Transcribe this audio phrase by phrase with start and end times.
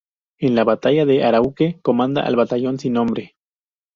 [0.39, 3.35] En la batalla de Araure comanda al batallón sin nombre.